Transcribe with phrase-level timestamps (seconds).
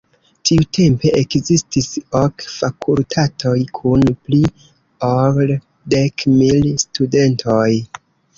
[0.49, 1.89] Tiutempe ekzistis
[2.19, 4.41] ok fakultatoj kun pli
[5.11, 5.55] ol
[5.97, 7.69] dek mil studentoj.